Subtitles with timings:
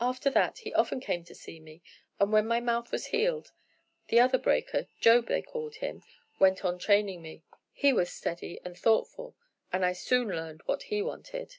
[0.00, 1.82] "After that he often came to see me,
[2.20, 3.50] and when my mouth was healed,
[4.06, 6.04] the other breaker, Job, they called him,
[6.38, 7.42] went on training me;
[7.72, 9.34] he was steady and thoughtful,
[9.72, 11.56] and I soon learned what he wanted."